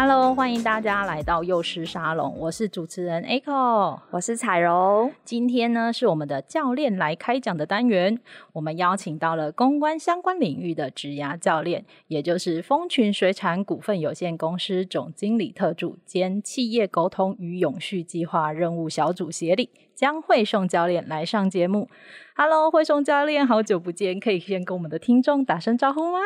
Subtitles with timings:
[0.00, 5.10] Hello，欢迎大家来到幼师沙龙，我是主持人 Echo，我是彩柔。
[5.24, 8.16] 今天呢是我们的教练来开讲的单元，
[8.52, 21.88] 我们邀请到了公关相关领域的职涯教练，也就是丰群水产股份有限公司总经理特助兼企业沟通与永续计划任务小组协理江惠颂教练来上节目。
[22.36, 26.20] Hello，惠颂教练，好久不见，可以先跟我们的听众打声招呼吗？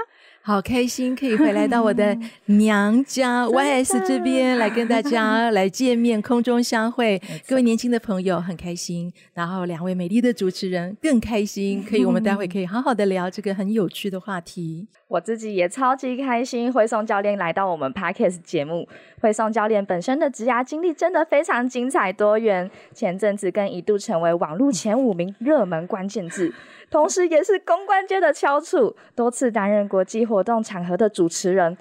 [0.45, 7.23] 好开心可以回来到我的 娘家 YS 这边来跟大家来见面，空中相会。
[7.47, 14.89] 各位年轻的朋友很开心，然后两位美丽的主持人更开心，可以我们待会 可以好好的聊这个很有趣的话题。
[15.07, 18.89] 我自己也超级开心，惠松教练来到我们 Podcast 节目。
[19.21, 26.53] 惠松教练本身的职涯经历真的非常精彩多元，前阵子更一度成为网络前五名热门关键字。
[26.93, 31.75] 同时，也是公关界的翘楚，多次担任国际活动场合的主持人。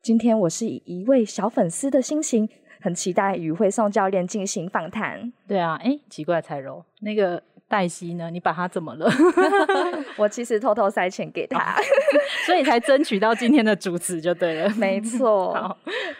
[0.00, 2.48] 今天，我是以一位小粉丝的心情，
[2.80, 5.32] 很期待与会送教练进行访谈。
[5.48, 7.42] 对啊，哎，奇怪，彩柔那个。
[7.72, 8.28] 黛西呢？
[8.30, 9.10] 你把他怎么了？
[10.18, 11.74] 我其实偷偷塞钱给他，
[12.44, 14.68] 所以才争取到今天的主持就对了。
[14.76, 15.74] 没错，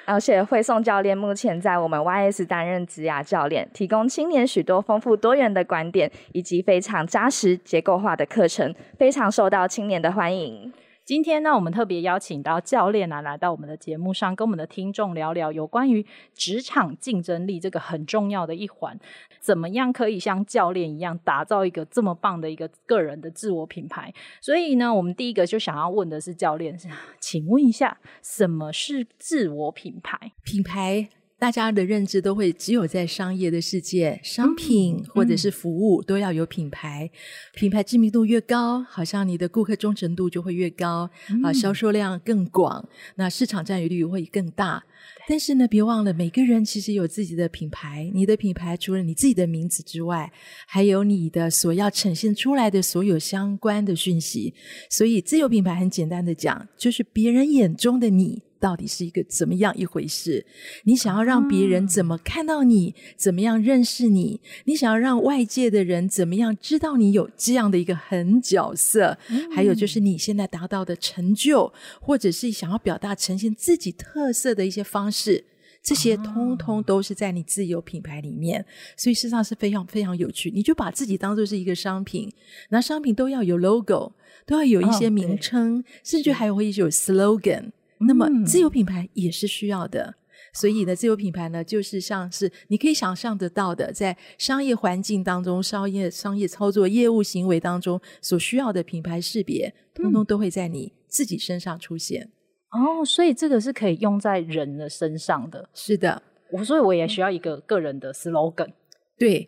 [0.07, 10.73] 而且惠送教练目前在我们 YS 担任职涯教练，提供青年许多丰富多元的观点，以及非常扎实结构化的课程，非常受到青年的欢迎。
[11.13, 18.99] 今天呢，我们特别邀请到教练啊，来到我们的节目上，跟我们的听众聊聊有关于职场竞争力这个很重要的一环，
[19.39, 24.11] 怎么样可以像教练一样打造一个这么棒的一个个人的自我品牌。
[24.41, 26.75] 所以呢，我们第一个就想要问的是教练，
[27.21, 30.33] 请问一下，什么是自我品牌？
[30.43, 31.11] 品牌。
[31.43, 37.11] 大家的认知都会只有在商业的世界，商品或者是服务都要有品牌，
[37.53, 41.11] 品牌知名度越高，好像你的顾客忠诚度就会越高，
[41.43, 44.85] 啊，销售量更广，那市场占有率会更大。
[45.27, 50.33] 但是呢，别忘了每个人其实有自己的品牌，你的品牌除了你自己的名字之外，
[50.69, 54.55] 还有你的所要呈现出来的所有相关的讯息。
[54.89, 58.43] 所以，自有品牌很简单的讲，就是别人眼中的你。
[58.63, 60.47] 到底是一个怎么样一回事？
[60.85, 62.95] 你想要让别人怎么看到你？
[63.17, 64.41] 怎么样认识你？
[64.67, 69.19] 你想要让外界的人怎么样知道你有这样的一个狠角色？
[69.53, 75.45] 还有就是你现在达到的成就，或者是想要表达呈现自己特色的一些方式，
[75.83, 78.65] 这些通通都是在你自有品牌里面。
[78.97, 80.53] 所以事实上是非常非常有趣。
[80.55, 82.33] 你就把自己当做是一个商品，
[82.69, 84.13] 那商品都要有 logo，
[84.47, 87.73] 都要有一些名称，甚至还会有 slogan。
[88.07, 90.15] 那么自有品牌也是需要的，嗯、
[90.55, 102.31] 所以呢，自有品牌呢，就是像是你可以想象得到的，在商业环境当中、商业商业操作、业务行为当中所需要的品牌识别，通通都会在你自己身上出现。
[102.71, 105.69] 哦，所以这个是可以用在人的身上的。
[105.75, 108.73] 是的，我所以我也需要一个个人的 slogan。
[109.19, 109.47] 对，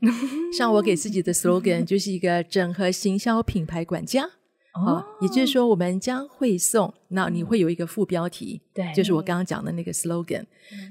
[0.57, 4.29] 像我给自己的 slogan 就是一个整合行销品牌管家。
[4.75, 10.43] 哦，也就是说，我们将会送，那你会有一个副标题，对，就是我刚刚讲的那个 slogan。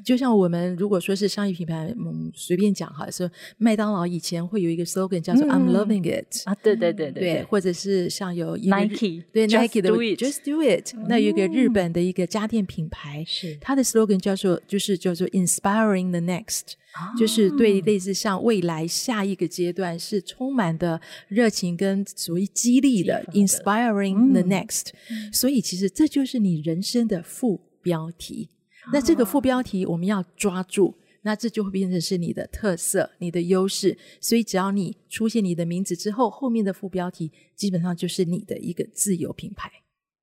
[0.06, 11.74] 就像我们如果说是商业品牌，嗯，随便讲哈，说麦当劳以前会有一个 slogan 叫做 I'm loving it 啊，对对对对，或者是像有 Nike，对 Nike 的 Just do it，那有一个日。
[11.74, 13.58] 本的一个家电品牌，是。
[13.60, 16.76] 它的 slogan 叫做就是叫做 Inspiring the Next。
[17.18, 17.82] 就是对。
[17.82, 24.90] 类似像未来下一个阶段是充满的热情跟所谓激励的，inspiring the next。
[25.32, 28.48] 所以其实这就是你人生的副标题。
[28.92, 30.94] 那这个副标题我们要抓住，
[31.24, 33.98] 那这就会变成是你的特色、你的优势。
[34.22, 39.72] 所以只要你出现你的名字之后，后面的副标题基本上就是你的一个自由品牌。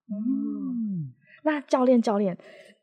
[0.06, 2.38] 嗯，那教练，教练。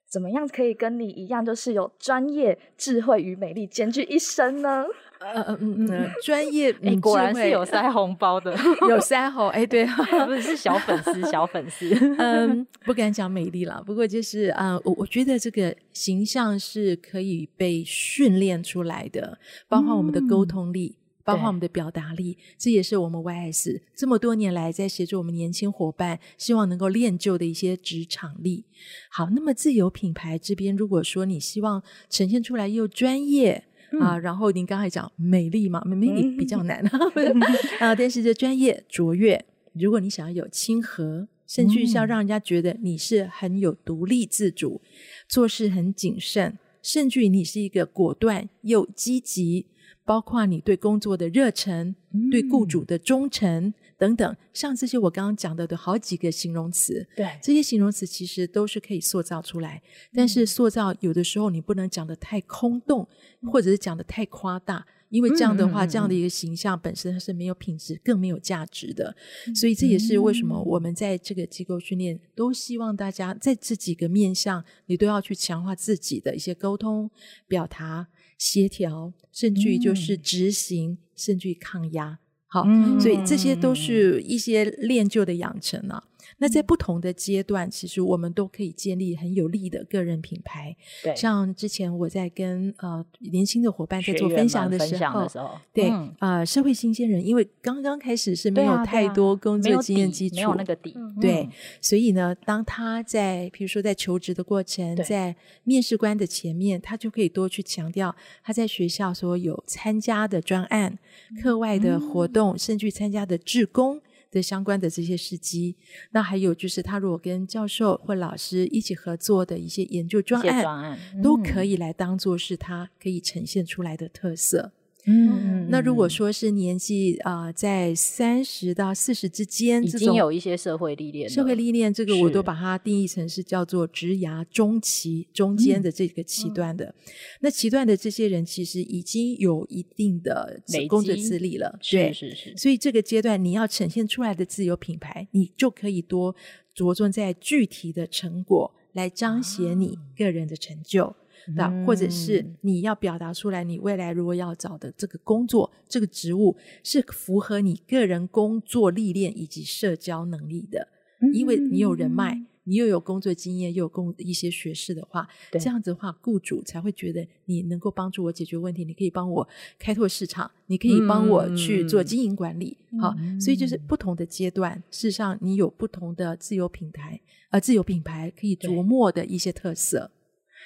[0.09, 4.85] 怎么样可以跟你一样，就是有专业、智慧与美丽兼具一身呢？
[5.19, 8.55] 呃呃嗯嗯，专业，你果然是有塞红包的，
[8.89, 9.85] 有塞红，哎，对，
[10.25, 19.37] 不是是小粉丝， 小粉丝，嗯，不敢讲美丽了，不过就是啊，我、呃、我觉得这个形象是可以被训练出来的，
[19.67, 20.95] 包括我们的沟通力。
[20.97, 28.63] 嗯包括我们的表达力，这也是我们 YS 这么多年来在协助我们年轻伙伴，希望能够练就的一些职场力。
[29.09, 36.83] 好，那么自由品牌这边，如果说你希望呈现出来又专业、嗯、啊，然后您刚才讲美丽嘛，美丽比较难、
[37.15, 37.41] 嗯、
[37.79, 44.81] 啊，但是这专业卓越，如果你想要有亲和，甚至是要让人家觉得你是很有独立自主，
[45.27, 49.67] 做事很谨慎，甚至于你是一个果断又积极。
[50.05, 59.81] 包括你对工作的热忱、嗯、对雇主的忠诚等等，像这些我刚刚讲的的好几个形容词，对这些形容词其实都是可以塑造出来。
[60.13, 63.07] 但是塑造有的时候你不能讲的太空洞，
[63.41, 69.15] 嗯、或者是讲的太夸大，因为这样的话，嗯、这样的一个形象本身是没有品质、更没有价值的。
[69.47, 77.09] 嗯、所以这也是为什么我们在这个机构训练，都希望大家在这几个面向，你都要去强化自己的一些沟通
[77.47, 78.07] 表达。
[78.37, 86.03] 协调，甚至于就是执行，嗯、甚至于抗压，好，嗯、所以这些都是一些练就的养成啊。
[86.37, 90.75] 那在不同的阶段，其实我们都可以建立很有力的个人品牌。
[91.03, 110.97] 对，像之前我在跟呃年轻的伙伴在做分享的时候，时候对，嗯、呃社会新鲜人，因为刚刚开始是没有太多工作经验基础，没有那个底，对，嗯、所以呢，当他在比如说在求职的过程，在面试官的前面，他就可以多去强调他在学校所有参加的专案、
[111.41, 114.01] 课外的活动，嗯、甚至参加的志工。
[114.31, 115.75] 的相关的这些事迹，
[116.11, 124.71] 那还有就是他如果跟教授或老师一起合作的一些研究专案，专案嗯、都可以来当做是他可以呈现出来的特色。
[125.09, 136.85] 嗯，那如果说是年纪啊、呃，在三十到四十之间，已经有一些社会历练，社会历练这个我都把它定义成是叫做职涯中期中间的这个期段的。
[136.85, 136.95] 嗯、
[137.39, 142.57] 那期段的这些人其实已经有一定的工作资历了，对，是是是。
[142.57, 146.35] 所以这个阶段你要呈现出来的自由品牌，你就可以多
[146.73, 151.05] 着重在具体的成果来彰显你个人的成就。
[151.05, 151.15] 啊
[151.55, 160.87] 的，或者是你要表达出来，你未来如果要找的这个工作、这个职务是符合你个人工作历练以及社交能力的，
[161.33, 169.47] 因为你有人脉，你又有工作经验，又有工一些学识的话，这样子的话，雇主才会觉得你能够帮助我解决问题，你可以帮我
[169.79, 172.77] 开拓市场，你可以帮我去做经营管理。
[172.91, 177.19] 嗯、好，所以就是不同的阶段，事实上你有不同的自由品牌，
[177.51, 180.11] 呃，自由品牌可以琢磨的一些特色。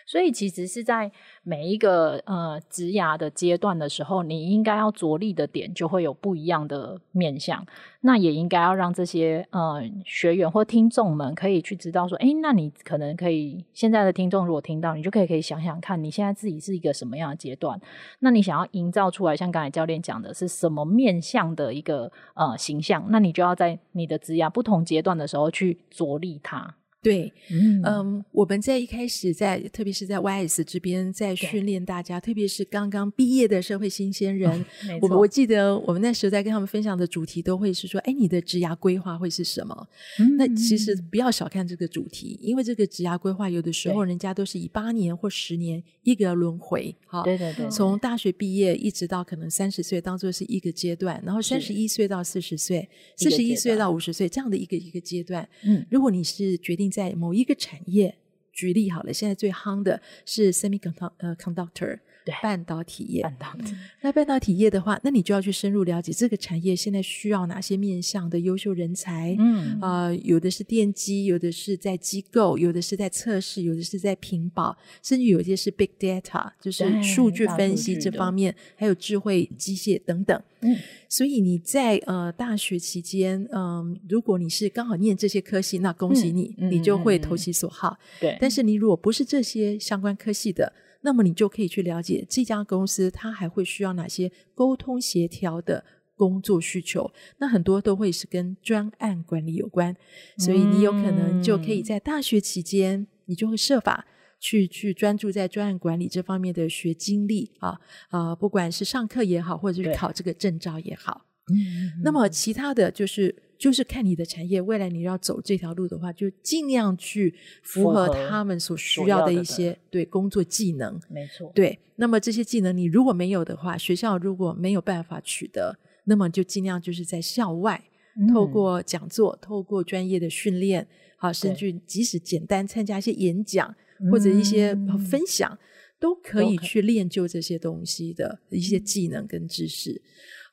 [0.06, 1.12] 所以其实是在
[1.44, 7.65] 每一个呃职涯的阶段的时候，你应该要着力的点就会有不一样的面向。
[8.03, 17.80] 那也应该要让这些呃学员或听众们可以去知道说，哎，那你可能可以现在的听众如果听到，你就可以可以想想看你现在自己是一个什么样的阶段。
[18.19, 26.74] 那你想要营造出来，像刚才教练讲的是什么面向的一个呃形象，那你就要在你的职涯不同阶段的时候去着力它。
[27.01, 39.88] 对，嗯，嗯，我们在一开始在，特别是在 YS 这边，在训练大家，特别是刚刚毕业的社会新鲜人，嗯、我我记得我们那时候在跟他们分享的主题，都会是说，哎，你的职涯规划会是什么？
[40.19, 52.87] 嗯、那其实不要小看这个主题，因为这个职涯规划有的时候人家都是以八年或十年一个轮回，哈，对对对，从大学毕业一直到可能三十岁，当做是一个阶段，然后三十一岁到四十岁，
[53.18, 55.49] 四十一岁到五十岁这样的一个一个阶段。
[55.64, 58.16] 嗯，如果你是决定在某一个产业，
[58.52, 62.00] 举例好了，现在最夯的是 semiconductor，呃，conductor。
[62.24, 63.74] 对半导体业，半导体。
[64.02, 69.36] 那半导体业的话，那你就要去深入了解这个产业现在需要哪些面向的优秀人才。
[69.40, 80.40] 嗯，啊、呃，有的是电机，有的是在机构，有的是在测试，有的是在屏保，甚至有一些是 big data，就是数据分析这方面，还有智慧机械等等。
[80.61, 80.77] 嗯，
[81.09, 87.97] 所以你在呃大学期间，嗯、呃，如果你是刚好念这些科系，那恭喜你，嗯、你就会投其所好。
[88.19, 95.83] 对，但是你如果不是这些相关科系的，那么你就可以去了解这家公司，它还会需要哪些沟通协调的
[96.15, 97.11] 工作需求？
[97.39, 99.95] 那很多都会是跟专案管理有关，
[100.37, 104.06] 所以你有可能就可以在大学期间，你就会设法
[104.42, 107.80] 去去专注在专案管理这方面的学经历啊
[108.10, 111.28] 啊，不管是上课也好，或者是考这个证照也好。
[111.48, 113.33] 嗯那么其他的就是。
[113.62, 117.31] 就是看你的产业未来你要走这条路的话，就尽量去
[117.62, 121.00] 符合他们所需要的一些对工作技能。
[121.07, 121.78] 没错，对。
[121.98, 127.83] 那么这些技能你如果没有的话，学校如果没有办法取得，那么就尽量就是在校外，
[128.18, 133.76] 嗯、透过讲座、透过专业的训练，好，甚至即使简单参加一些演讲对
[134.09, 134.73] 或者一些
[135.09, 135.59] 分享，嗯、
[135.99, 136.57] 都可以。
[136.57, 140.01] 去练就这些东西的一些技能跟知识。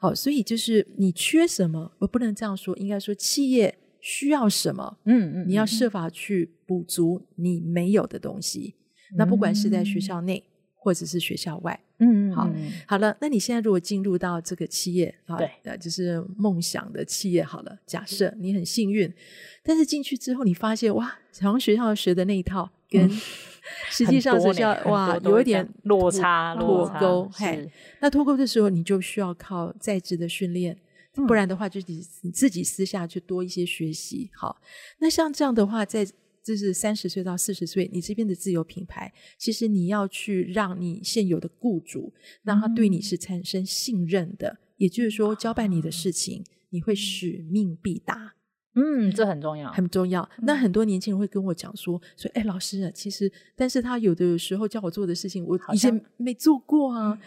[0.00, 8.74] 好，所以就是你缺什么，我不能这样说，应该说企业需要什么，嗯嗯，你要设法去补足你没有的东西。
[9.12, 10.44] 嗯、那不管是在学校内
[10.76, 19.12] 或者是学校外，嗯，好，嗯好了，那你现在如果进入到这个企业啊，对，呃，就是梦想的企业，好了，假设你很幸运，
[19.64, 21.06] 但是进去之后你发现哇，
[21.40, 23.20] 好像学校学的那一套跟、嗯。
[23.90, 27.28] 实际上是要哇，有一点落差、脱钩。
[27.30, 30.74] 嘿，那脱钩的时候，你就需要靠在职的训练，
[31.16, 34.30] 嗯、不然的话，就你你自己私下去多一些学习。
[34.34, 34.58] 好，
[35.00, 36.06] 那像这样的话，在
[36.42, 48.32] 就是三十岁到四十岁，你这边的自由品牌，其实你要去让你现有的雇主，让他对你是产生信任的，嗯、也就是说，交办你的事情，你会使命必达。
[48.80, 50.28] 嗯，这很重要，很重要。
[50.42, 57.18] 那很多年轻人会跟我讲说：“说，哎，老师啊，其实，但是他有的时候叫我做的事情，我以前没做过啊。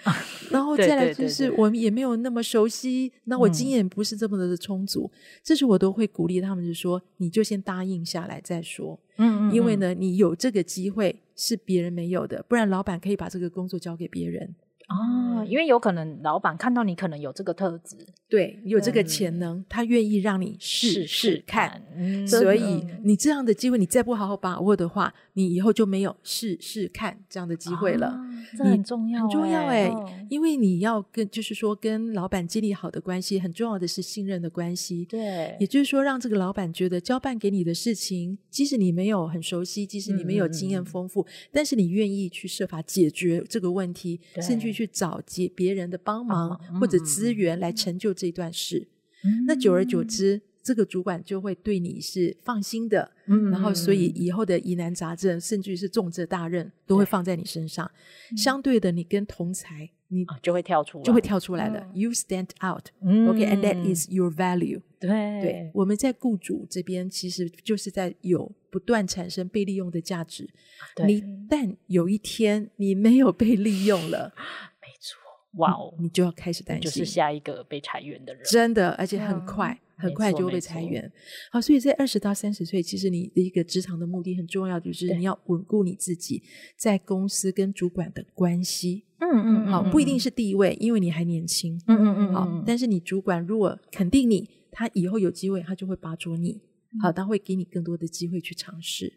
[0.49, 5.11] 然后再来就是，我们也没有那么熟悉，那我经验不是这么的充足。
[5.43, 8.97] 这时我都会鼓励他们，就说：你就先答应下来再说。
[9.17, 14.55] 嗯，因为呢，你有这个机会是别人没有的，不然老板可以把这个工作交给别人。”
[14.91, 17.95] 哦，因为有可能老板看到你可能有这个特质，
[18.27, 21.81] 对，有这个潜能，嗯、他愿意让你试试看。
[21.95, 28.07] 嗯、所以你这样的机会，你再不好好把握的话，你以后就没有试试看这样的机会了。
[28.07, 28.19] 啊、
[28.57, 35.05] 这很重要，很重要哎，哦、因为你要跟，就是说跟老板建立好的关系，很重要的是信任的关系。
[35.05, 48.87] 对，也就是说，让这个老板觉得交办给你的事情，即使你没有很熟悉，即使你没有经验丰富，嗯、但是你愿意去设法解决这个问题，甚至去找接别人的帮忙、嗯、或者资源来成就这段事。
[49.23, 53.11] 嗯、那久而久之，这个主管就会对你是放心的。
[53.25, 57.89] 嗯，然后所以以后的疑难杂症，甚至是重责大任，都会放在你身上。
[58.29, 61.79] 对相对的，你跟同才，你就会跳出来，就会跳出来的。
[61.79, 64.81] 嗯、you stand out，OK，and、嗯、that is your value。
[64.99, 65.09] 对
[65.41, 70.49] 对，我们在雇主这边，其实就是在有不断产生被利用的价值。
[70.95, 74.33] 对你但有一天你没有被利用了。
[75.55, 75.93] 哇哦！
[75.99, 81.11] 你就要开始担心，就是下一个被裁员的人，真的，而且很快，嗯、很快就会被裁员。
[81.51, 86.41] 好，所以在二十到三十岁，其实你的一个职场的目的很重要，就是你要稳固你自己
[86.75, 89.03] 在公司跟主管的关系。
[89.19, 91.79] 嗯嗯，好，不一定是地位，因为你还年轻。
[91.85, 96.59] 嗯嗯嗯，好，但是你主管如果肯定你，他以后有机会，他就会拔擢你。
[97.01, 99.13] 好，他会给你更多的机会去尝试。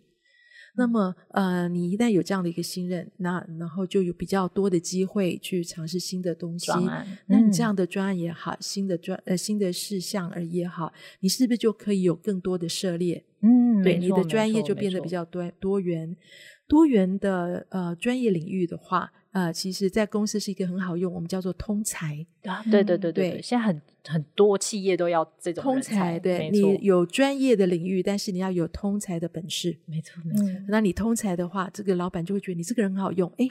[0.76, 6.72] 那么，呃，你一旦有这样的一个信任，那然后就有比较多的机会去尝试新的东西。
[6.72, 13.24] 嗯、那你这样的专案也好，新的专呃新的事项而也好，你是不是就可以有更多的涉猎？
[13.40, 16.16] 嗯，对，你的专业就变得比较多多元
[16.66, 19.12] 多元的呃专业领域的话。
[19.34, 30.46] 呃，其实，在公司是一个很好用，我们叫做通才啊，对对对对，对现在很很多企业都要这种通才，对，你有专业的领域，但是你要有通才的本事，没错没错。
[30.68, 33.48] 那你通才的话，这个老板就会觉得你这个人很好用，哎，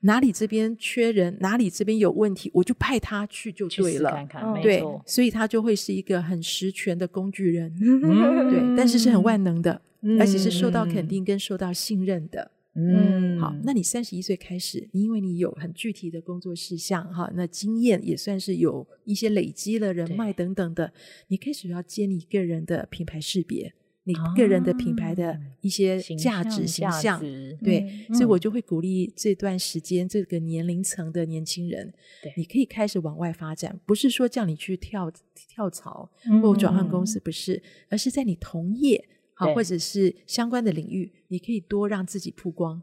[0.00, 12.50] 哪里这边缺人，哪里这边有问题，我就派他去就对了，看看，对，所以他就会是一个很实权的工具人， 嗯、对，但是是很万能的，嗯、而且是受到肯定跟受到信任的。
[12.74, 20.90] 嗯，好，那你三十一岁开始，你因为你有很具体的工作事项，哈，那经验也算是有一些累积了人脉等等的，
[21.28, 23.74] 你开始要建立个人的品牌识别，
[24.04, 27.20] 你个人的品牌的一些价值形象，
[27.62, 36.10] 对，嗯、所以我就会鼓励这段时间这个年龄层的年轻人，对，你可以开始往外发展，不是说叫你去跳跳槽
[36.40, 39.08] 或转换公司，不是，嗯、而是在你同业。
[39.34, 42.82] 好，或者是相关的领域，你可以多让自己曝光，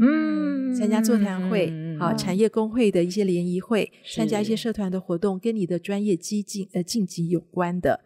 [0.00, 8.00] 嗯，参加座谈会，好，产业工会的一些联谊会，参加一些社团的活动，跟你的专业激进呃晋级有关的，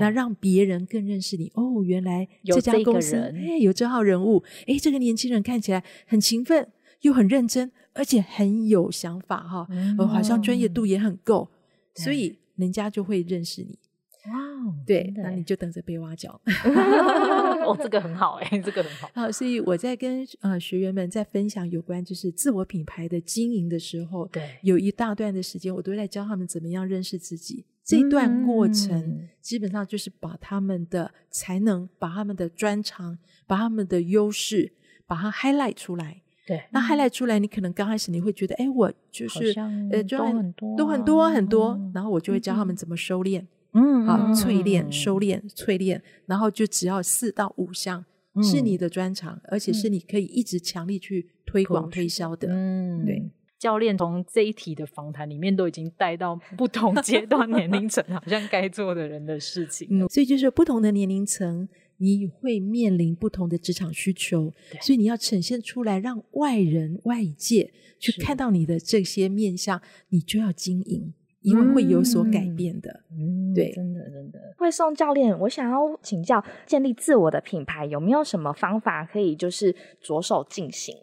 [0.00, 1.50] 那让别人更认识你。
[1.54, 6.68] 哦，原来这家公司哎有这号人物，哎，这个年轻人看起来很勤奋，
[7.02, 11.48] 又很认真，而且很有想法哈，呃，好像专业度也很够，
[11.94, 13.78] 所以人家就会认识你。
[14.28, 16.40] 哇哦，对，那你就等着被挖角。
[17.66, 19.10] 哦，这个很好哎，这个很好。
[19.14, 27.64] 好，所以我在跟呃学员们在分享有关就是自我品牌的经营的时候，对，有一大段的时间，我都在教他们怎么样认识自己。
[27.84, 33.16] 这段过程基本上就是把他们的才能、把他们的专长、
[33.46, 34.72] 把他们的优势，
[35.06, 36.22] 把它 highlight 出来。
[36.44, 39.52] 对，那 highlight 出来，你可能刚开始你会觉得，哎，我就是
[39.92, 43.44] 呃，都很多，都很多很多，然后我就会教他们怎么收敛。
[43.76, 48.04] 嗯，啊，淬炼、收敛、淬炼，然后就只要四到五项
[48.42, 52.48] 是你的专长，而且是你可以一直强力去推广推销的。
[52.50, 53.30] 嗯，对。
[53.58, 59.88] 教练从这一题的访谈里面都已经带到不同阶段年龄层好像该做的人的事情。
[59.90, 61.66] 嗯，所以就是不同的年龄层，
[61.96, 64.52] 你会面临不同的职场需求，
[64.82, 69.80] 所以你要呈现出来，让外人、外界去看到你的这些面相，
[70.10, 73.04] 你就要经营，因为会有所改变的。
[73.10, 74.38] 嗯，对真的真的。
[74.58, 80.94] 惠颂教练，我想要请教，建立自我的品牌有没有什么方法可以就是着手进行？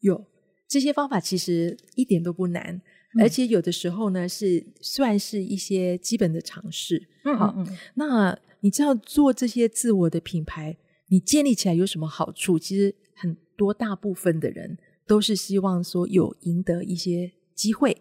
[0.00, 0.24] 有。
[0.66, 2.80] 这些方法其实一点都不难，
[3.14, 7.00] 嗯、而且有的时候呢是算是一些基本的尝试。
[7.24, 7.54] 嗯，好，
[7.94, 10.76] 那你知道做这些自我的品牌，
[11.08, 12.58] 你建立起来有什么好处？
[12.58, 14.76] 其实很多大部分的人
[15.06, 17.96] 都是希望说有赢得一些机会，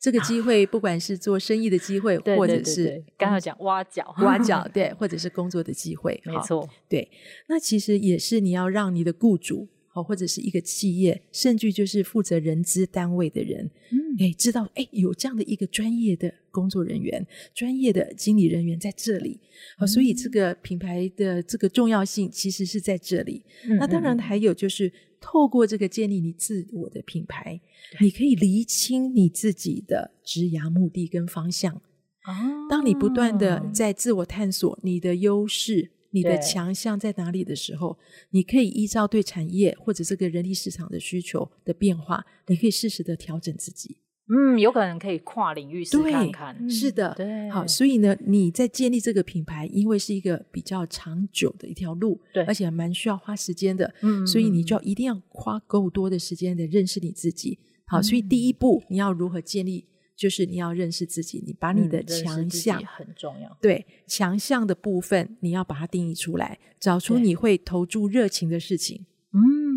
[0.00, 7.10] 这个机会不管是做生意的机会， 啊、或者是刚刚讲挖角、挖角， 对，或者是工作的机会，没错，对。
[7.48, 9.68] 那其实也是你要让你的雇主。
[10.02, 19.40] 或者是一个企业，甚至就是负责人资单位的人，嗯，哎，知道哎，有这样的一个专业的工作人员、专业的经理人员在这里，
[19.78, 23.42] 嗯、所以这个品牌的这个重要性其实是在这里。
[23.68, 27.60] 嗯、那当然还有就是透过这个建立你自我的品牌，
[27.98, 31.74] 对你可以厘清你自己的职涯目的跟方向。
[31.74, 32.32] 哦，
[32.68, 35.90] 当你不断的在自我探索你的优势。
[36.16, 37.98] 你的强项在哪里的时候，
[38.30, 43.98] 你可以依照对产业或者这个人力市场的需求的变化，你可以适时的调整自己。
[44.28, 46.56] 嗯，有可能可以跨领域试看看。
[46.58, 47.50] 对，是的，对。
[47.50, 53.92] 好，所以呢，你在建立这个品牌，因为是一个比较长久的一条路，对，而且蛮需要花时间的。
[54.00, 57.58] 嗯，所以你就要一定要花够多的时间的认识你自己。
[57.86, 59.84] 好，所以第一步你要如何建立？
[60.16, 63.56] 就是你要认识自己，你把你的强项、嗯、很重要。
[63.60, 69.04] 对，强项的部分，你要把它定义出来，找出你会投注热情的事情。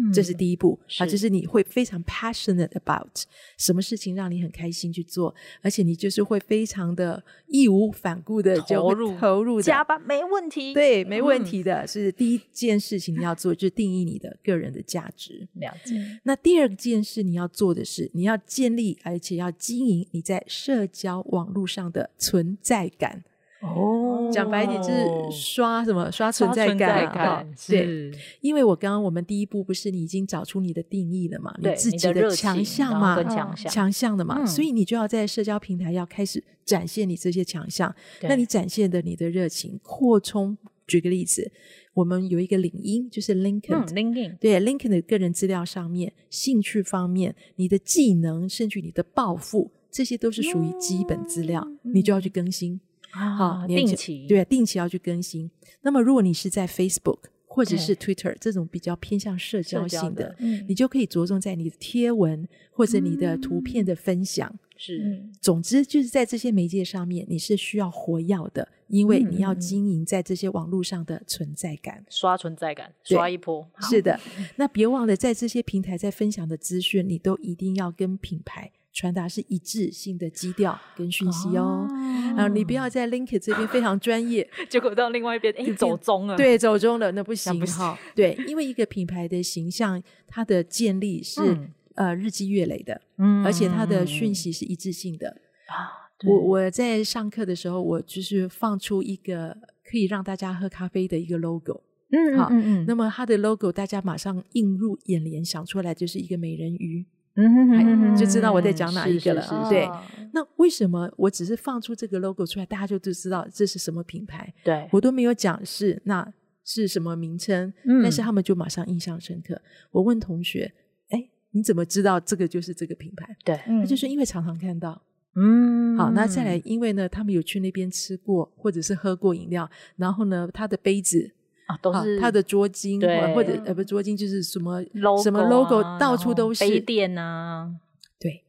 [0.09, 3.23] 嗯，这是第一步啊，就是你会非常 passionate about
[3.57, 11.81] 什么事情让你很开心去做，而且你就是会非常的义无反顾的投入投入加班没问题，对，没问题的。
[11.81, 15.47] 嗯、是第一件事情你要做，就是定义你的个人的价值。
[15.53, 15.93] 了解。
[16.23, 23.23] 那第二件事你要做的是，你要建立而且要经营你在社交网络上的存在感。
[23.61, 37.93] 哦，讲白一点就是刷什么刷存在感，感对，因为我刚刚我们第一步不是你已经找出你的定义了嘛，你自己的强项嘛，强项强项的嘛，嗯、所以你就要在社交平台要开始展现你这些强项。
[38.21, 41.51] 对那你展现的你的热情扩充，举个例子，
[41.93, 52.79] 我们有一个领英，就是 LinkedIn，嗯，LinkedIn，对 LinkedIn 的个人资料上面，兴趣方面，你的技能，甚至你的抱负，这些都是属于基本资料，嗯、你就要去更新。
[53.11, 55.49] 好，啊、定期对，定期要去更新。
[55.81, 64.47] 那么，如果你是在 Facebook 或者是 Twitter 这种比较偏向社交性的，嗯、你就可以着重在你的贴文或者你的图片的分享。
[64.53, 73.67] 嗯、是，总之就是在这些媒介上面，你是需要活跃的，因为你要经营在这些网络上的存在感，刷存在感，刷一波。
[73.81, 74.19] 是的，
[74.55, 78.71] 那别忘了在这些平台在分享的资讯，你都一定要跟品牌。
[78.91, 81.87] 传达是一致性的基调跟讯息哦，
[82.35, 87.65] 然后、哦、你不要在 LinkedIn 这边非常专业， 结果到另外一边，哎，走中了，对，走中了，那不行。
[87.67, 87.97] 哈。
[88.15, 95.29] 对，因为一个品牌的形象，它的建立是、嗯、呃日积月累的，嗯，而且它的讯息是一致性的。
[95.67, 96.09] 啊。
[96.27, 99.55] 我我在上课的时候，我就是放出一个
[99.89, 102.49] 可以让大家喝咖啡的一个 logo，嗯，好，
[102.85, 107.05] 那么它的 logo 大家马上映入眼帘，想出来就是一个美人鱼。
[107.35, 109.41] 嗯哼哼哼，就知道我在讲哪一个了。
[109.41, 109.89] 是是是对，
[110.33, 114.53] 那为什么我只是放出这个 logo 出来，大家就都知道这是什么品牌？
[114.63, 116.33] 对，我都没有讲是那
[116.65, 119.61] 是什么名称，嗯、但是他们就马上印象深刻。
[119.91, 120.71] 我问同学
[121.09, 125.01] ：“哎，你怎么知道这个就是这个品牌？”对，他就是因为常常看到。
[125.35, 131.31] 嗯，好，那再来，因为呢，他们有去那边吃过或者是喝过饮料，然后呢，他的杯子。
[131.69, 137.71] 啊，都是他的桌巾，对或者呃不桌巾就是什么 logo 什么 logo，到处都是杯垫啊，
[138.19, 138.43] 对，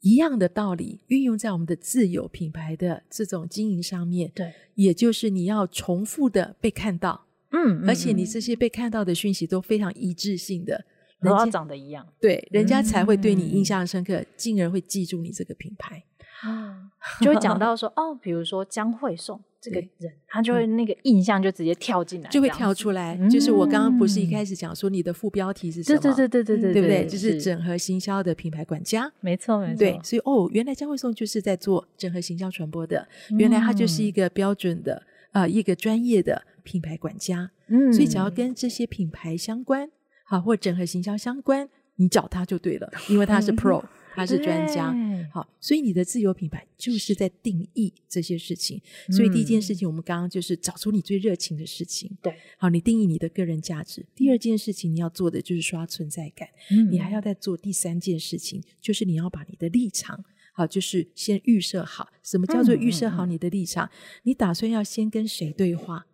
[0.00, 10.84] 一样的道理运用在我们的自有品牌的这种经营上面，对，也就是你要重复的被看到，嗯，而且你这些被看到的讯息都非常一致性的，
[11.22, 16.02] 都要长得一样，对，人家才会对你印象深刻，进而会记住你这个品牌。
[16.42, 16.90] 啊，
[17.20, 23.16] 就会讲 到说哦，比如说江惠颂这个人，他就会那个印象就直接跳进来，就会跳出来。
[23.28, 26.00] 就是我刚刚不是一开始讲说你的副标题是什么？
[26.00, 27.06] 对对对对对对，对不对？
[27.06, 29.78] 就是整合行销的品牌管家，没错没错。
[29.78, 37.50] 对，所以哦，原来江惠颂就是在做整合行销传播的，原来他就是一个标准的呃一个专业的品牌管家。
[37.66, 39.90] 嗯，所以只要跟这些品牌相关，
[40.24, 41.68] 好或整合行销相关。
[41.98, 43.84] 你找他就对了，因为他是 Pro。
[44.14, 44.92] 他是专家，
[45.32, 48.82] 好，所以你的自由品牌就是在定义这些事情。
[49.12, 54.04] 所以第一件事情，我们刚刚就是找出你最热情的事情，对，好，你定义你的个人价值。
[54.16, 62.08] 第二件事情你要做的就是刷存在感，嗯，你还要再做第三件事情，就是你要把你的立场，好，就是先预设好。
[62.24, 63.88] 什么叫做预设好你的立场？
[64.24, 66.06] 你打算要先跟谁对话？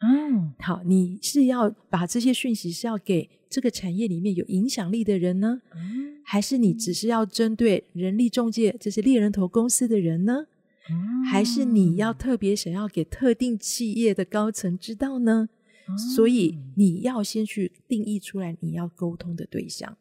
[0.00, 5.60] 嗯，好，你是要把这些讯息是要给这个产业里面有影响力的人呢？
[5.74, 10.46] 嗯还是你只是要针对人力中介这些猎人头公司的人呢？
[10.90, 15.48] 嗯、还是你要特别想要给特定企业的高层知道呢？
[15.88, 19.96] 嗯、所以你要先去定义出来你要沟通的对象。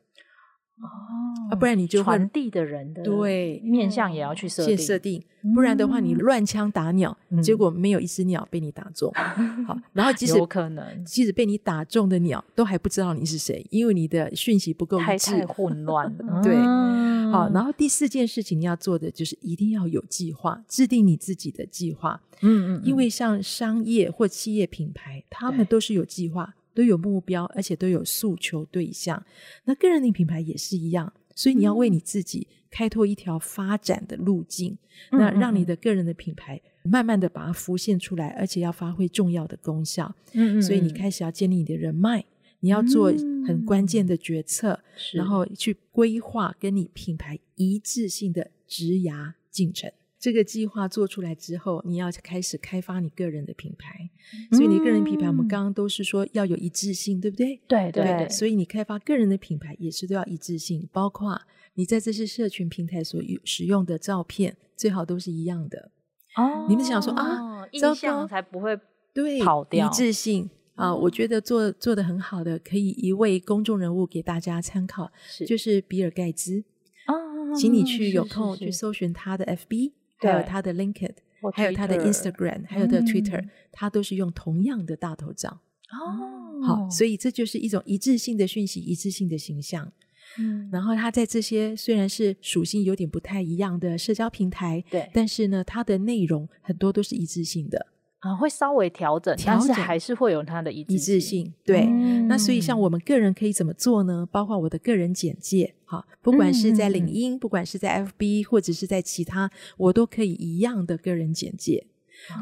[0.81, 9.09] 哦，啊，不然你就传递的人的对面相也要去设定，设定，不然的话你乱枪打鸟，嗯、结果没有一只鸟被你打中。
[9.37, 16.41] 嗯、好，然后即使有可能，即使被你打中的鸟都还不知道你是谁，因为你的讯息不够一致，太太混乱了。
[16.43, 22.21] 对，嗯、好，然后第四件事情你要做的就是一定要有计划，制定你自己的计划。
[22.41, 26.53] 嗯，嗯嗯，因为像商业或企业品牌，他们都是有计划。
[26.75, 29.25] 都有目标，而且都有诉求对象。
[29.63, 34.77] 那个人的品牌也是一样，所以你要为你自己开拓一条发展的路径，
[35.11, 40.13] 嗯、那让你的个人的品牌慢慢的把它浮现出来，而且要发挥重要的功效。
[40.33, 42.25] 嗯，嗯，所以你开始要建立你的人脉，
[42.59, 43.11] 你要做
[43.47, 44.79] 很关键的决策，嗯、
[45.13, 49.89] 然后去规划跟你品牌一致性的职涯进程。
[50.25, 54.09] 这个计划做出来之后，你要开始开发你个人的品牌。
[54.51, 57.61] 嗯、所以你个人品牌，我们刚刚都是说要有一致性，对不对？
[57.67, 58.27] 对对对。
[58.29, 61.39] 所以你开发个人的品牌也是都要一致性，包括
[61.75, 65.91] 你在这些社群平台所使用的照片，最好都是一样的。
[66.37, 66.65] 哦。
[66.67, 68.75] 你们想说啊，印象才不会
[69.13, 69.87] 对跑掉。
[69.87, 76.63] 一致性啊，我觉得做做的很好的，可以一位公众人物给大家参考，是就是比尔盖茨。
[77.05, 77.53] 哦。
[77.55, 79.91] 请你去有空去搜寻他的 FB。
[80.17, 81.13] 还有他的 LinkedIn，
[81.53, 85.61] 还有他的 Instagram，还有他的 Twitter，他都是用同样的大头照。
[85.91, 89.91] 哦，好，所以这就是一种一致性的讯息，一致性的形象。
[90.39, 97.87] 嗯，然后他在这些虽然是属性有点不太一样的社交平台，对，但是呢，他的内容很多都是一致性的。
[98.25, 100.95] 啊，会稍微调整，调整，但是还是会有它的一致性。
[100.95, 104.27] 一致性对，嗯、那所以像我们个人可以怎么做呢？
[104.31, 111.85] 包括我的个人简介，哈，不管是在领英，嗯、不管是在 FB，或者是在其他，我都可以一样的个人简介。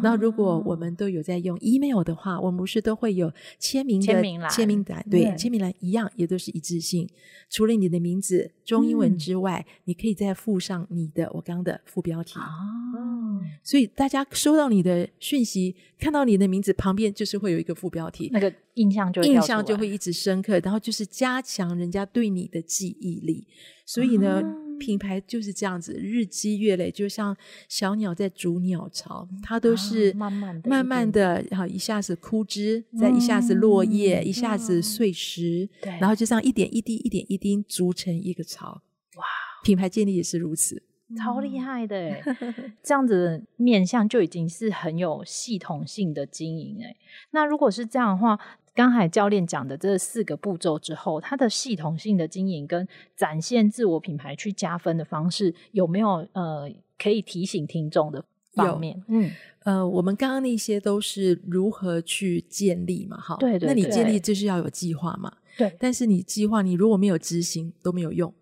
[0.02, 4.50] 那如果我们都有在用 email 的话，我们不是都会有签名的签名栏？
[4.50, 7.08] 签名栏对，签名栏一样，也都是一致性。
[7.50, 12.40] 除了你的名字中英文之外，你可以再附上你的我刚刚的副标题。
[12.40, 23.48] 哦，所以大家收到你的讯息，看到你的名字旁边就是会有一个副标题，那个印象就印象就会一直深刻，然后就是加强人家对你的记忆力。
[23.86, 24.42] 所以呢。
[24.84, 27.34] 品牌就是这样子，日积月累，就像
[27.70, 38.82] 小鸟在筑鸟巢，它都是慢慢的、慢慢的，好一下子枯枝，再一下子落叶，一下子碎石，对，然后就这样一点一滴、一点一滴筑成一个巢。
[39.16, 39.24] 哇，
[39.64, 40.84] 品牌建立也是如此，
[41.18, 42.22] 超厉害的哎！
[42.84, 46.94] 这样子的面向就已经是很有系统性的经营哎。
[47.32, 48.38] 那如果是这样的话。
[48.76, 59.04] 刚才教练讲的这四个步骤之后，它的系统性的经营跟展现自我品牌去加分的方式，有没有呃可以提醒听众的方面？
[59.08, 59.32] 嗯
[59.64, 63.18] 呃，我们刚刚那些都是如何去建立嘛？
[63.18, 63.68] 哈，对，对对。
[63.68, 65.32] 那你建立就是要有计划嘛？
[65.58, 65.74] 对。
[65.80, 68.34] 但是你计划你如果没有执行都没有用。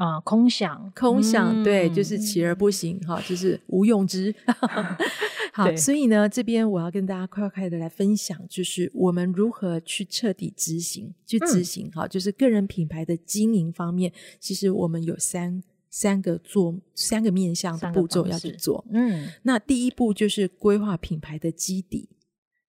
[0.00, 4.34] 啊，空想，空想，嗯、对，就是起而不行，哈、嗯，就是无用之。
[5.52, 18.82] 好，所以呢，这边我要跟大家快快的来分享，就是我们如何去彻底执行，去执行，哈、嗯，就是个人品牌的经营方面，其实我们有三三个做三个面向的步骤要去做。
[18.90, 22.08] 嗯，那第一步就是规划品牌的基底。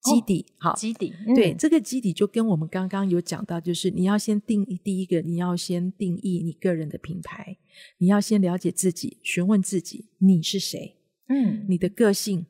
[0.01, 7.55] 基底、哦、好，基底、嗯、对，这个基底就跟我们刚刚有讲到，就是你要先定义第一个，你要先定义你个人的品牌，
[7.99, 10.95] 你要先了解自己，询问自己你是谁，
[11.27, 12.47] 嗯，你的个性，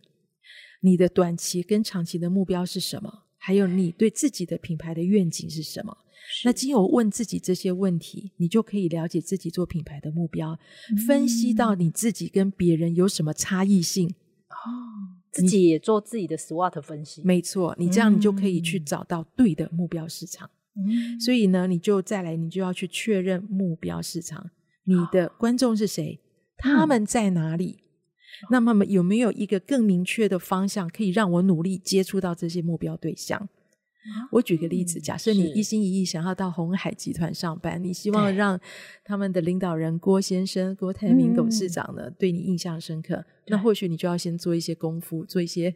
[0.80, 5.98] 你的短期跟长期的目标是什么，还有你对自己的品牌的愿景是什么？
[6.46, 10.58] 那经由问自己这些问题，你就可以了解自己做品牌的目标，
[10.90, 14.08] 嗯、分析到你自己跟别人有什么差异性。
[14.48, 15.20] 哦。
[15.32, 20.50] 自己也做自己的 SWOT 分析，没错，你这样你就可以去找到对的目标市场。
[20.76, 24.52] 嗯，所以呢，你就再来，你就要去确认目标市场，
[24.86, 26.20] 你的观众是谁，
[26.58, 27.80] 他们在哪里？
[28.50, 33.48] 那么有没有一个更明确的方向，可以让我努力接触到这些目标对象？
[34.32, 38.60] 我举个例子，假设你一心一意想要到红海集团上班，你希望让
[39.04, 45.76] 他们的领导人郭先生、郭台铭董事长呢、嗯、对你印象深刻，那或许你就要先做一些功夫，做一些、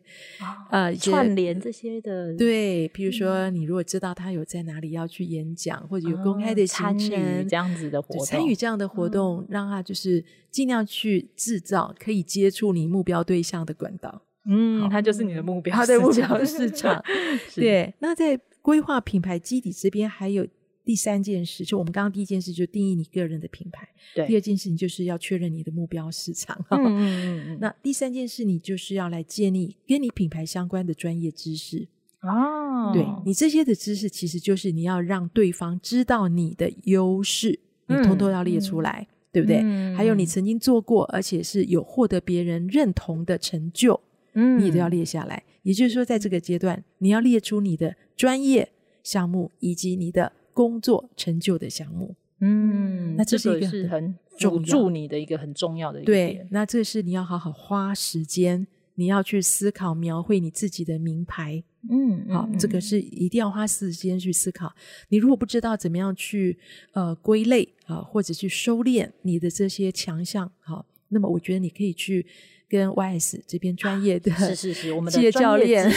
[1.00, 2.36] 串联这些的。
[2.36, 14.24] 对，譬如说你如果知道他有在哪里要去演讲，或者有公开的行程，哦、这样子的活动，参与这样的活动，嗯、让他就是尽量去制造可以接触你目标对象的管道。
[14.48, 17.04] 嗯，它就是你的目标，它的目标市场。
[17.56, 20.46] 对，那在规划品牌基底这边，还有
[20.84, 24.28] 第三件事，就我们刚刚第一件事就定义你个人的品牌，对。
[24.28, 26.56] 第二件事情就是要确认你的目标市场。
[26.70, 27.58] 嗯嗯嗯嗯。
[27.62, 31.88] 那第三件事，你就是要来建立跟你品牌相关的专业知识。
[32.22, 32.92] 哦。
[32.94, 39.62] 对，你这些的知识，其实就是你要让对方知道你的优势，你通通要列出来，嗯、对不对？
[39.64, 44.00] 嗯、还有你曾经做过，而且是有获得别人认同的成就。
[44.36, 45.44] 嗯，你都要列下来。
[45.64, 48.72] 也就是说，在这个阶段，你要列出你的专业
[49.02, 52.16] 项目以及你的工作成就的项目。
[52.42, 56.38] 嗯，那这是一个很辅助你的一个很重要的一个点。
[56.38, 61.64] 对，那这是你要好好花时间，你要去思考描绘你自己的名牌。
[61.90, 64.74] 嗯，好，这个是一定要花时间去思考。
[65.10, 66.58] 你如果不知道怎么样去
[66.94, 72.24] 呃归类啊，或者去收敛你的这些强项，好，那么我觉得你可以去。
[72.68, 75.88] 跟 YS 这边专业的是是是，我们的 教练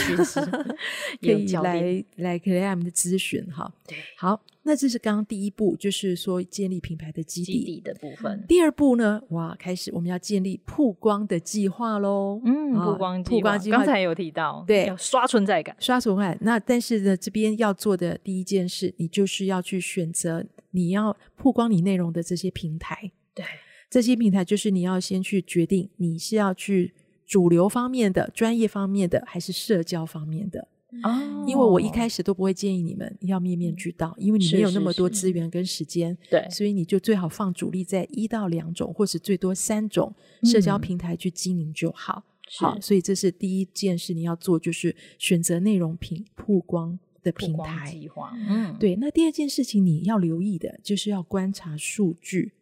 [1.19, 3.73] 可以来来给他们的咨询哈。
[3.87, 8.45] 对，好，那这是刚刚第一步，就是说建立品牌的基地，的部分。
[8.47, 12.39] 第二步呢，哇，开始我们要建立曝光的计划喽。
[12.45, 16.37] 嗯，曝光曝光计划，刚才有提到，对，要刷存在感，刷存在感。
[16.41, 23.11] 那但是呢，这边要做的第一件事，你就是要去选择你要曝光你内容的这些平台。
[23.33, 23.43] 对。
[23.89, 26.93] 这些平台就是你要先去决定，你是要去
[27.25, 30.67] 主流方面的、专业方面的，还是社交方面的
[31.03, 31.45] 哦。
[31.47, 42.23] 因为我一开始都不会建议你们要面面俱到，因为你没有那么多资源跟时间，对，所以你就最好放主力在一到两种，或是最多三种社交平台去经营就好。
[42.61, 48.35] 嗯、好，所以这是第一件事你要做，就是选择内容平曝光的平台计划。
[48.47, 48.95] 嗯，对。
[48.97, 52.53] 那第二件事情你要留意的就是要观察数据。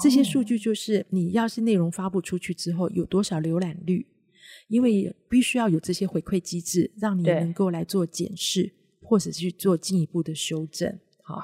[0.00, 4.06] 这些数据就是你要是内容发布出去之后有多少浏览率，
[4.68, 10.98] 因为必须要有这些回馈机制，让你能够来做检视，或者去做进一步的修正。
[11.22, 11.42] 好，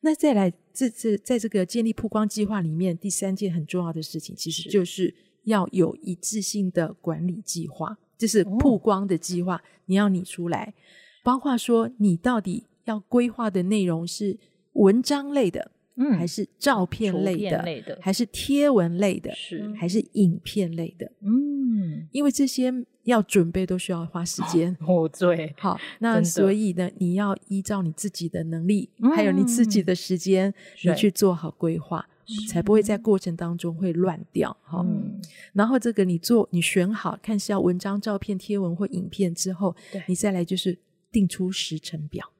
[0.00, 10.72] 那再来这这在这个建立曝光计划里面，第三件很重要的事情，其实就是要有一致性的管理计划，就是曝光的计划，你要拟出来，
[11.22, 14.38] 包括说你到底要规划的内容是
[14.72, 15.72] 文章类的。
[15.96, 21.10] 嗯，还是照片类的，类的还是贴文类的，是还是影片类的？
[21.20, 22.72] 嗯，因为这些
[23.04, 24.74] 要准备都需要花时间。
[24.86, 30.52] 哦，对，好，那所以呢，你要依照你自己的能力，嗯、还有你自己的时间，
[30.82, 32.08] 你去做好规划，
[32.48, 34.56] 才不会在过程当中会乱掉。
[34.62, 35.20] 好，嗯，
[35.52, 39.76] 然后这个你做，你选好，看是要文章、照片、贴文或影片之后，
[40.06, 40.78] 你再来就是
[41.10, 42.31] 定出时程表。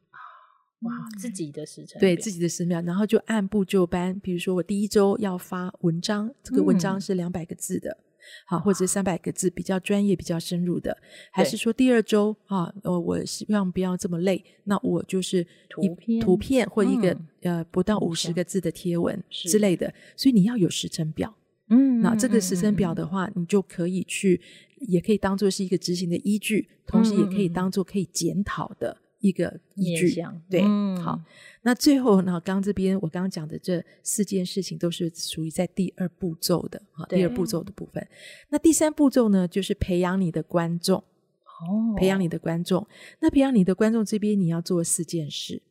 [0.83, 4.19] 哇，自己的时辰对自己的时程表，然后就按部就班。
[4.21, 8.03] 比如说，我第一周要发文章，这个文章是两百个字的，嗯、
[8.47, 10.97] 好，或者三百个字，比较专业、比较深入的。
[11.31, 19.95] 还是说第二周啊，呃，我希望不要这么累，那我就是图片、图片或一个、嗯、呃不到五十个字的贴文之类的。
[20.17, 21.33] 所以你要有时程表。
[21.69, 24.41] 嗯，那这个时程表的话，你就可以去，
[24.89, 28.99] 也可以当做是一个执行的依据，同时也可以当做可以检讨的。
[29.23, 31.19] 一个依据，对、嗯，好，
[31.63, 38.05] 那最后呢，刚这边我刚刚讲的这四件事情都是属于在第二步骤的，哈，第二步骤的部分。
[38.51, 42.85] 那第三步骤呢，就是培养你的观众，哦，培养你的观众。
[43.21, 45.63] 那培养你的观众这边，你要做四件事。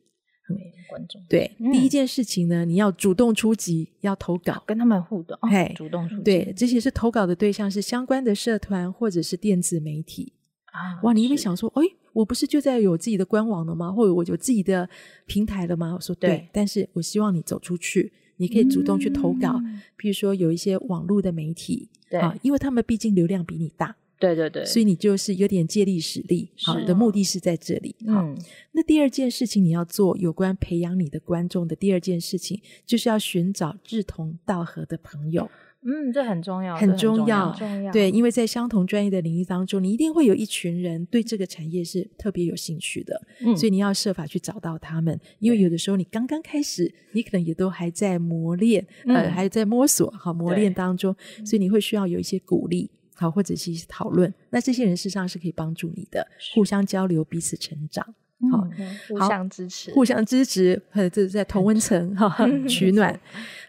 [0.48, 0.56] 嗯、
[0.88, 6.22] 观众对、嗯，第一件事情呢，你要主动出击，要投稿，跟他们互动，嘿、哦，主动出击。
[6.22, 10.32] 对，这些是投稿的对象是相关的社团或者是电子媒体。
[10.72, 11.12] 啊，哇！
[11.12, 11.82] 你因为想说，哎，
[12.12, 13.92] 我不是就在有自己的官网了吗？
[13.92, 14.88] 或者我有自己的
[15.26, 15.92] 平台了吗？
[15.94, 19.60] 我说对，对，但是我希望你走出去，你可以主动去投稿。
[19.62, 26.48] 嗯、譬如说，有一些网络的媒体，对啊，因为他们毕竟流量比你大，对对对，所以你就是有点借力使力。
[26.64, 27.94] 好，的目的是在这里。
[28.06, 28.38] 好、嗯，
[28.72, 35.50] 那第二件事情你要做有关培养你的观众的第二件事情，就是要寻找志同道合的朋友。
[35.84, 37.92] 嗯，这很重要，很重要，很重要。
[37.92, 45.18] 对，因为在相同专业的领域当中，你一定会有一群人对这个产业是特别有兴趣的，嗯，所以你要设法去找到他们。
[45.40, 51.12] 因为有的时候你刚刚开始，你可能也都还在磨练，嗯、呃，还在摸索，好磨练当中，
[51.44, 54.32] 所以你会需要有一些鼓励，好或者是一些讨论。
[54.50, 58.14] 那这些人事实上是可以帮助你的，互相交流，彼此成长。
[58.52, 58.68] 好，
[59.08, 62.36] 互相支持，互相支持，呃，这是在同温层哈
[62.68, 63.18] 取暖。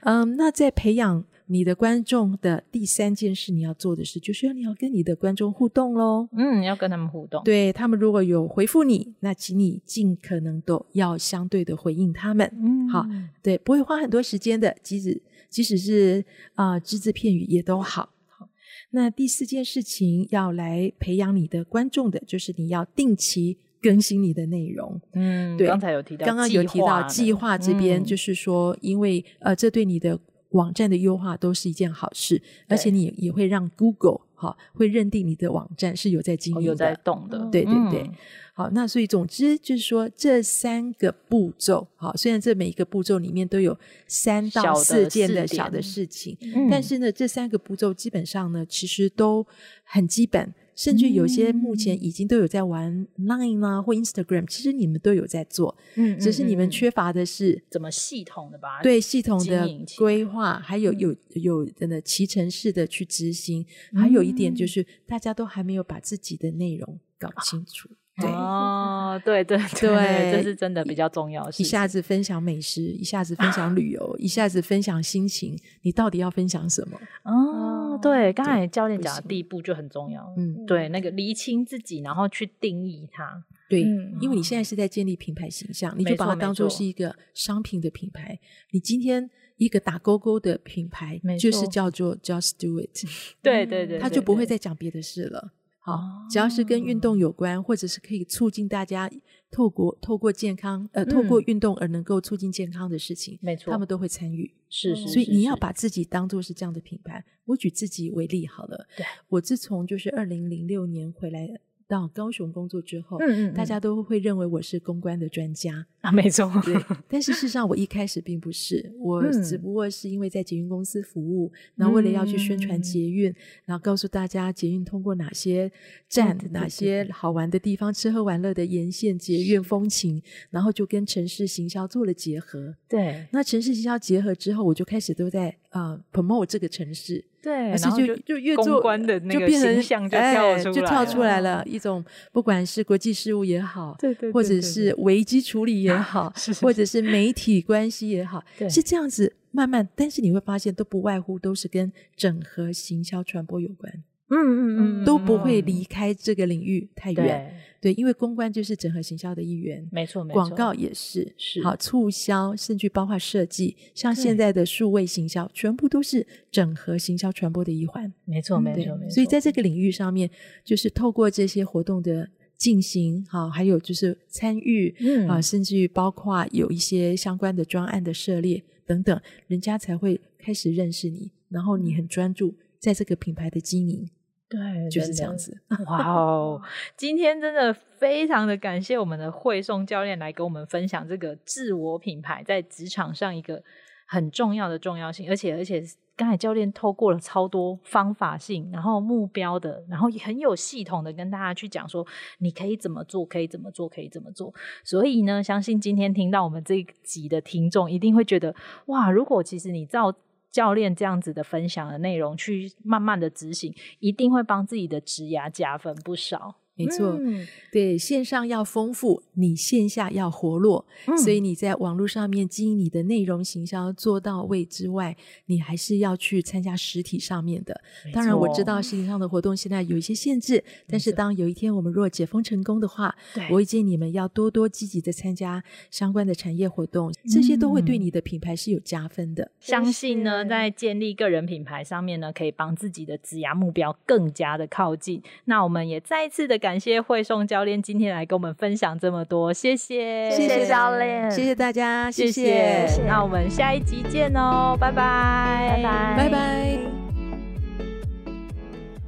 [0.02, 1.24] 嗯，那在培养。
[1.54, 6.28] 你的观众的第三件事，你要做的事，就是要你要跟你的观众互动喽。
[6.36, 7.44] 嗯，要跟他们互动。
[7.44, 12.52] 对，他们如果有回复你，那请你尽可能都要相对的回应他们。
[12.60, 13.06] 嗯，好，
[13.44, 18.10] 对，不会花很多时间的，即使即使是啊，呃，只字片语也都好。
[18.28, 18.50] 好，
[18.90, 25.00] 那第四件事情要来培养你的观众的，就是你要定期更新你的内容。
[25.14, 30.20] 嗯，对，刚才有提到，刚刚有提到计划这边，就是说，因为呃，这对你的。
[30.54, 37.38] 网站的优化都是一件好事，而且你也会让 Google 哈会认定你的网站是有在经营的、有在动的。
[37.52, 38.14] 对对对，嗯、
[38.54, 46.38] 好，那所以总之就是说这三个步骤，好，虽然这每一个步骤里面都有三到四件的小的事情，
[46.72, 49.46] 但是呢，这三个步骤基本上呢，其实都
[49.84, 50.54] 很基本。
[50.76, 58.82] 甚至有些目前已经都有在玩 Line 啊或 Instagram，其实你们都有在做，嗯，只是你们缺乏的是怎么系统的吧？
[58.82, 67.90] 对，系统的规划，还有有有真的骑乘式的去执行，还有一点就是大家都还没有把自己的内容搞清楚。
[68.16, 71.50] 对哦，对对对，对，这是真的比较重要。
[71.58, 77.00] 一下子分享美食，一下子分 享旅游，一下子分享心情，你到底要分享什么？
[77.24, 80.32] 哦，对，刚才教练讲的第一步就很重要。
[80.38, 83.44] 嗯，对，那个厘清自己，然后去定义它。
[83.68, 83.82] 对，
[84.22, 88.40] 因为你现在是在建立品牌形象，你就把它当做是一个商品的品牌。
[88.70, 93.08] 你今天一个打勾勾的品牌，就是叫做 Just Do It。
[93.42, 95.54] 对对对，他就不会再讲别的事了。
[95.86, 99.12] 好，只要是跟运动有关，或者是可以促进大家
[99.52, 104.54] 透过透过健康，呃，透过运动而能够促进健康的事情，没错，他们都会参与。
[104.70, 107.24] 是是，所以你要把自己当做是这样的品牌。
[107.44, 111.60] 我举自己为例好了，对，我自从就是二零零六年回来。
[111.94, 116.52] 到高雄工作之后，嗯嗯，大家都会认为我是公关的专家啊，没错。
[116.66, 116.76] 对，
[117.08, 125.72] 但是事实上我一开始并不是，我只不过是因为在捷运公司服务，然后为了要去宣传捷运，嗯、然后告诉大家捷运通过哪些
[126.10, 132.76] 站、嗯、哪些好玩的地方、吃喝玩乐的沿线捷运风情，然后就跟城市行销做了结合。
[132.90, 137.24] 对，那城市行销结合之后，我就开始都在啊、呃、promote 这个城市。
[137.42, 153.92] 对，然后就就越做就变成哎，就跳出来了一种，不管是国际事务也好，对对，或者是危机处理也好，或者是媒体关系也好，是这样子慢慢，但是你会发现都不外乎都是跟整合行销传播有关。
[154.34, 157.60] 嗯嗯嗯，都不会离开这个领域太远。
[157.80, 160.42] 对，因为公关就是整合行销的一员，没错，没错。
[160.42, 168.14] 广告也是，是好促销，甚至包括设计，像现在的数位行销，全部都是整合行销传播的一环。
[168.24, 169.10] 没错，没错，没错。
[169.10, 170.30] 所以在这个领域上面，
[170.64, 184.08] 就是透过这些活动的进行，好，还有就是参与，嗯啊，甚至于包括有一些相关的专案的涉猎等等，人家才会开始认识你，然后你很专注在这个品牌的经营。
[184.54, 185.60] 对，就是这样子。
[185.88, 186.62] 哇哦，
[186.96, 193.64] 今天真的非常的感谢我们的慧颂教练来跟我们分享这个自我品牌在职场上一个
[194.06, 195.82] 很重要的重要性，而且而且
[196.16, 202.06] 刚才教练透过了超多方法性，然后目标的，然后也很有系统的跟大家去讲说
[202.38, 204.54] 你可以怎么做，可以怎么做，可以怎么做。
[204.84, 208.54] 所以呢，相信今天听到我们这一集的听众一定会觉得
[208.86, 210.14] 哇，如果其实你照。
[210.54, 216.63] 教练这样子的分享的内容，去慢慢的执行，一定会帮自己的职涯加分不少。
[216.76, 227.80] 没错，嗯、对，线上要丰富，你线下要活络，嗯、所以你在网络上面经营你的内容行销做到位之外，你还是要去参加实体上面的。
[228.12, 233.16] 当然，我知道实体上的活动现在有一些限制，但是当有一天我们若解封成功的话，
[233.52, 239.52] 我会建议你们要多多积极的参加相关的产业活动，嗯、这些都会对你的品牌是有加分的。
[239.60, 245.22] 相信呢，在建立个人品牌上面呢，可以帮自己的职涯目标更加的靠近。
[245.46, 246.63] 那我们也再一次的。
[246.64, 252.88] 感谢惠颂教练今天来跟我们分享这么多，谢谢，谢谢教练，谢谢大家，谢谢。
[252.88, 256.80] 谢谢，那我们下一集见哦，拜拜，拜拜，拜拜。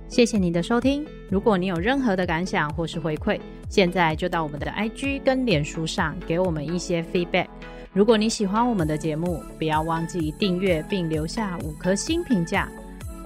[0.10, 3.40] 谢谢你的收听，如果你有任何的感想或是回馈，
[3.70, 7.48] 现在就到我们的 IG 跟脸书上给我们一些 feedback。
[7.94, 12.70] 如果你喜欢我们的节目，不要忘记订阅并留下五颗星评价，